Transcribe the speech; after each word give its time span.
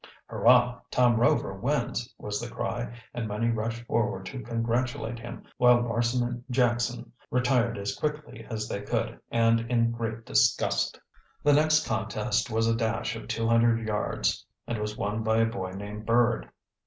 "Hurrah! 0.25 0.79
Tom 0.89 1.15
Rover 1.17 1.53
wins!" 1.53 2.11
was 2.17 2.41
the 2.41 2.49
cry, 2.49 2.91
and 3.13 3.27
many 3.27 3.51
rushed 3.51 3.83
forward 3.85 4.25
to 4.25 4.41
congratulate 4.41 5.19
him, 5.19 5.43
while 5.57 5.79
Larson 5.83 6.23
and 6.27 6.43
Jackson 6.49 7.11
retired 7.29 7.77
as 7.77 7.95
quickly 7.95 8.43
as 8.49 8.67
they 8.67 8.81
could 8.81 9.19
and 9.29 9.59
in 9.59 9.91
great 9.91 10.25
disgust. 10.25 10.99
The 11.43 11.53
next 11.53 11.85
contest 11.85 12.49
was 12.49 12.67
a 12.67 12.75
dash 12.75 13.15
of 13.15 13.27
two 13.27 13.47
hundred 13.47 13.87
yards 13.87 14.43
and 14.65 14.79
was 14.79 14.97
won 14.97 15.21
by 15.21 15.37
a 15.37 15.45
boy 15.45 15.73
named 15.73 16.07
Bird. 16.07 16.49